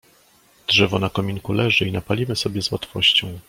"Drzewo 0.67 0.99
na 0.99 1.09
kominku 1.09 1.53
leży 1.53 1.87
i 1.87 1.91
napalimy 1.91 2.35
sobie 2.35 2.61
z 2.61 2.71
łatwością." 2.71 3.37